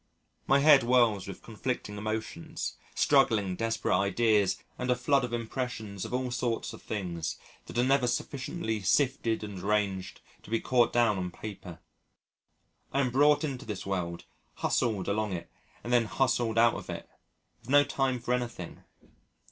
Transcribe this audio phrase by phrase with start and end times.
[0.47, 6.11] My head whirls with conflicting emotions, struggling, desperate ideas, and a flood of impressions of
[6.11, 11.19] all sorts of things that are never sufficiently sifted and arranged to be caught down
[11.19, 11.77] on paper.
[12.91, 14.25] I am brought into this world,
[14.55, 15.51] hustled along it
[15.83, 17.07] and then hustled out of it,
[17.59, 18.83] with no time for anything.